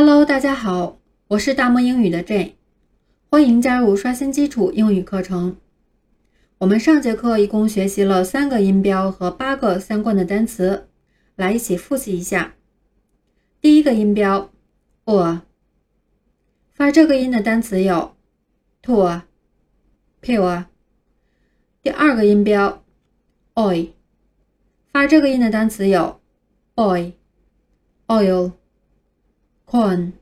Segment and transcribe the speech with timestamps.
[0.00, 2.52] Hello，大家好，我是大漠英语的 Jane，
[3.28, 5.56] 欢迎加入刷新基础英语课程。
[6.58, 10.86] 我们上节课一共学习了三个音标和八个相关的单词，
[11.34, 12.54] 来一起复习一下。
[13.60, 14.52] 第一个音标
[15.02, 15.40] o，
[16.72, 18.14] 发这个音的单词有
[18.80, 19.22] t o
[20.20, 20.66] p u r。
[21.82, 22.84] 第二个音标
[23.54, 23.88] oi，
[24.92, 26.20] 发这个音的单词有
[26.76, 27.14] oil、
[28.06, 28.52] oil。
[29.70, 30.12] corn。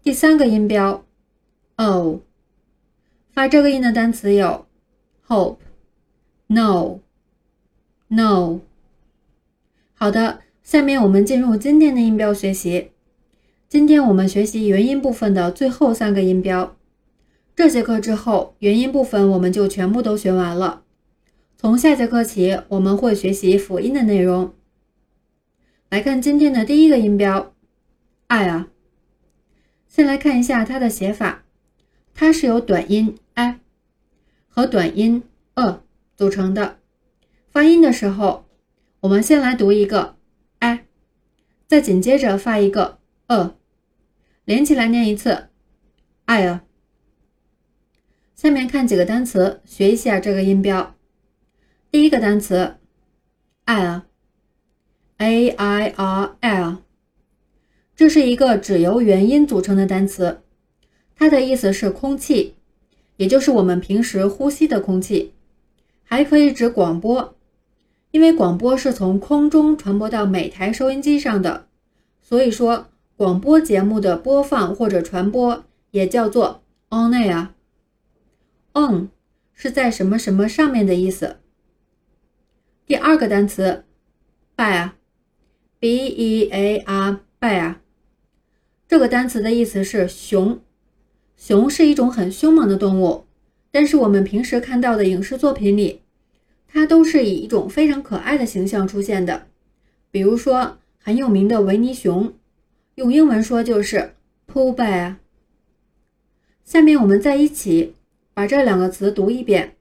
[0.00, 1.04] 第三个音标
[1.74, 2.20] o，
[3.32, 4.66] 发这个音的单词有
[5.26, 5.56] hope、
[6.46, 7.00] no、
[8.06, 8.60] no。
[9.94, 12.92] 好的，下面我们进入今天的音标学习。
[13.68, 16.76] 今天我们学习元音部分的最后三个音标。
[17.56, 20.84] 这节课之后，元音部分我们就全部都学完了。
[21.56, 24.54] 从下节课起，我们会学习辅音的内容。
[25.90, 27.52] 来看今天的第一个音标。
[28.28, 28.68] 爱啊！
[29.88, 31.44] 先来看一下它的写法，
[32.12, 33.58] 它是由短音 i
[34.46, 35.22] 和短音
[35.54, 35.82] e
[36.14, 36.78] 组成的。
[37.50, 38.46] 发音的时候，
[39.00, 40.16] 我们先来读一个
[40.58, 40.84] i，
[41.66, 43.56] 再紧接着发一个 e，
[44.44, 45.48] 连起来念一次
[46.26, 46.64] i 啊。
[48.34, 50.94] 下面看几个单词，学一下这个音标。
[51.90, 52.76] 第一个单词
[53.64, 56.87] air，a i r l。
[57.98, 60.40] 这是一个只由元音组成的单词，
[61.16, 62.54] 它的意思是空气，
[63.16, 65.32] 也就是我们平时呼吸的空气，
[66.04, 67.34] 还可以指广播，
[68.12, 71.66] 因为广播是从空中传播到每台收音机上的，
[72.22, 77.48] 所以说广播节目的播放或者传播也叫做 on air。
[78.74, 79.08] on
[79.52, 81.38] 是在什么什么上面的意思。
[82.86, 83.82] 第二个单词
[84.56, 87.74] bear，b e a r bear。
[88.88, 90.58] 这个单词的意思是熊，
[91.36, 93.26] 熊是一种很凶猛的动物，
[93.70, 96.00] 但是我们平时看到的影视作品里，
[96.66, 99.48] 它都是以一种非常可爱的形象出现的。
[100.10, 102.32] 比如说很有名的维尼熊，
[102.94, 104.14] 用英文说就是
[104.50, 105.16] Pooh Bear。
[106.64, 107.94] 下面我们再一起
[108.32, 109.76] 把这两个词读一遍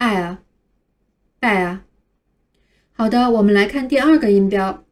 [0.00, 1.78] ，air，bear。
[2.92, 4.82] 好的，我们来看第二个音标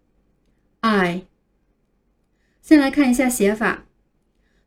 [0.82, 1.24] ，i。
[2.68, 3.86] 先来看一下写法，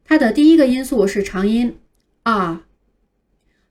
[0.03, 1.77] 它的第一个音素是长音
[2.23, 2.65] 啊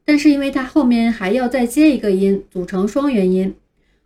[0.04, 3.56] 但是因为它后面还要再接一个音组成双元音，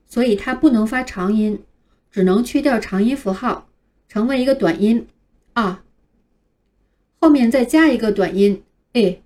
[0.07, 1.62] 所以它不能发长音，
[2.11, 3.69] 只能去掉长音符号，
[4.09, 5.07] 成为一个短音
[5.53, 5.85] 啊
[7.21, 8.62] 后面再加一个短音
[8.95, 9.23] a。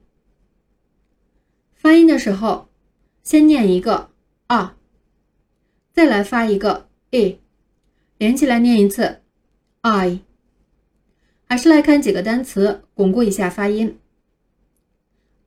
[1.74, 2.68] 发音的时候，
[3.22, 4.10] 先念一个
[4.48, 4.76] 啊
[5.92, 7.38] 再来发一个 a，
[8.16, 9.20] 连起来念一次
[9.82, 10.22] i。
[11.50, 13.98] 还是来看几个单词，巩固一下发音。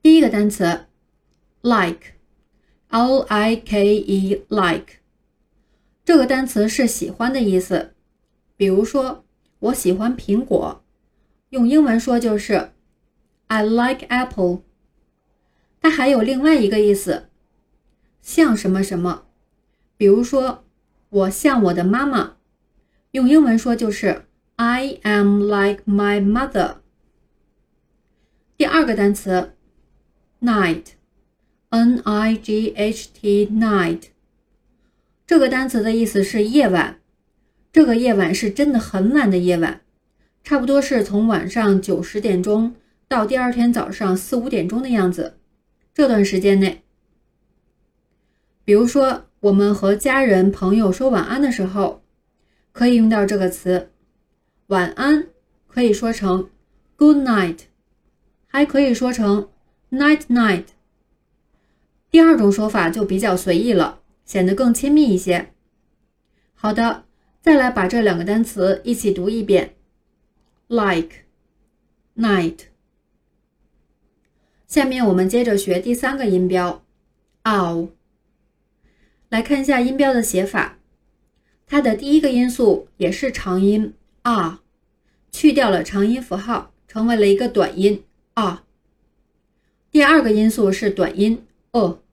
[0.02, 0.88] 第一个单词
[1.62, 4.96] ，like，l i k e，like，
[6.04, 7.94] 这个单词是喜欢的意思。
[8.58, 9.24] 比如说，
[9.60, 10.84] 我喜欢苹果，
[11.50, 12.72] 用英文说就是
[13.46, 14.64] I like apple。
[15.80, 17.30] 它还有另外一个意思，
[18.24, 19.28] 像什么什么。
[19.98, 20.64] 比如说，
[21.10, 22.38] 我像我的妈妈，
[23.12, 24.26] 用英文说就是。
[24.64, 26.76] I am like my mother。
[28.56, 29.54] 第二个单词
[30.40, 34.10] ，night，n i g h t，night。
[35.26, 37.00] 这个单词的意思是夜晚。
[37.74, 39.82] 这个夜晚是真的很晚的夜晚，
[40.44, 42.76] 差不多是从晚上九十点钟
[43.08, 45.40] 到第二天早上四五点钟的样子。
[45.92, 46.84] 这段时间内，
[48.64, 52.04] 比如说我们和家人朋友说晚安的时候，
[52.72, 53.88] 可以用到这个词。
[54.72, 55.28] 晚安
[55.68, 56.50] 可以说成
[56.96, 57.64] good night，
[58.48, 59.50] 还可以说成
[59.92, 60.64] night night。
[62.10, 65.52] 第二种说法就比较随意了，显得更亲密一些。
[66.54, 67.04] 好的，
[67.42, 69.76] 再来把这两个单词一起读一遍
[70.70, 71.26] ，like
[72.16, 72.60] night。
[74.68, 76.82] 下面我们接着学第三个音标
[77.44, 77.90] ow。
[79.28, 80.78] 来看一下音标的写法，
[81.68, 84.61] 它的第一个音素也是长音 r。
[85.32, 88.66] 去掉了长音符号，成为了一个短音啊。
[89.90, 92.04] 第二个音素是短音 o。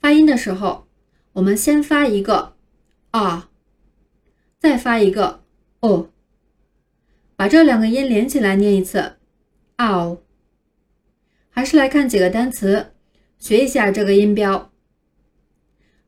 [0.00, 0.86] 发音的时候，
[1.34, 2.54] 我们先发一个
[3.12, 3.50] 啊
[4.58, 5.42] 再发一个
[5.80, 6.10] o，
[7.36, 9.16] 把这两个音连起来念一次
[9.76, 10.18] ow。
[11.50, 12.92] 还是来看几个单词，
[13.38, 14.72] 学一下这个音标。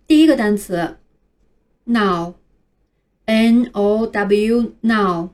[0.06, 0.96] 第一个单词
[1.84, 5.33] now，n o w now。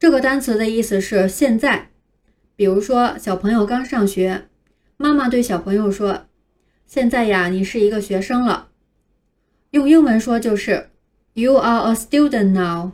[0.00, 1.90] 这个单词的意思是现在。
[2.56, 4.48] 比如说，小朋友刚上学，
[4.96, 6.26] 妈妈对小朋友说
[6.88, 8.70] ：“现在呀，你是一个学生了。”
[9.72, 10.88] 用英文说就是
[11.34, 12.92] “You are a student now”。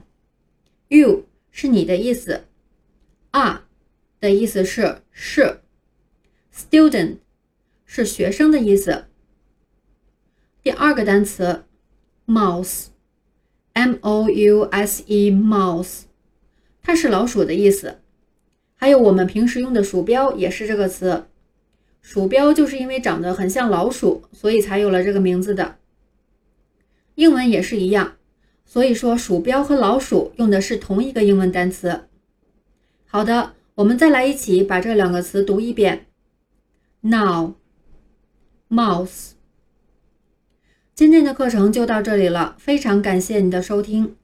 [0.88, 2.44] You 是你的意思
[3.30, 3.60] ，are
[4.18, 5.60] 的意思是是
[6.52, 7.18] ，student
[7.84, 9.04] 是学生的意思。
[10.60, 11.64] 第二个单词
[12.26, 16.05] ，mouse，m o u s e，mouse，
[16.86, 17.98] 它是老鼠的意思。
[18.76, 21.24] 还有我们平时用的鼠标也是这个词，
[22.00, 25.78] 鼠标就是因为长得很像老鼠，所以才有了这个名字的。
[27.16, 28.12] 英文也是一样，
[28.64, 32.04] 所以说鼠标和老鼠用的是同一个英文单词。
[33.04, 36.06] 好的，我们再来一起把这两个词读一遍。
[37.00, 37.54] Now，mouse。
[40.94, 44.14] 今天的课程就到这里了，非常感谢你的收听，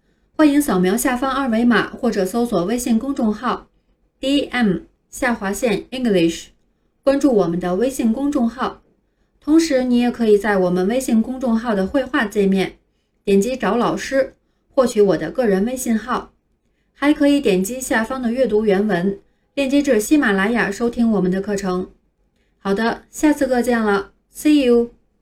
[0.42, 3.68] 欢迎扫描下方二维码或者搜索微信公众号
[4.20, 6.46] “dm 下划线 English”，
[7.04, 8.82] 关注我们的微信公众号。
[9.40, 12.78] 同时，你也可以在我们微信公众号的绘画界面
[13.22, 14.34] 点击找老师，
[14.68, 16.32] 获取我的个人微信号，
[16.92, 19.20] 还可以点击下方的阅读原文，
[19.54, 21.92] 链接至喜马拉雅收听我们的课程。
[22.58, 25.01] 好的，下次课见了，See you。